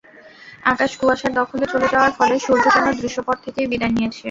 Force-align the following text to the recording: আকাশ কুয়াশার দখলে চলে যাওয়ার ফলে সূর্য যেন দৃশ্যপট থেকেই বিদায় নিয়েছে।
আকাশ 0.71 0.91
কুয়াশার 0.99 1.31
দখলে 1.39 1.65
চলে 1.73 1.87
যাওয়ার 1.93 2.11
ফলে 2.17 2.35
সূর্য 2.45 2.65
যেন 2.75 2.87
দৃশ্যপট 2.99 3.37
থেকেই 3.45 3.67
বিদায় 3.71 3.93
নিয়েছে। 3.95 4.19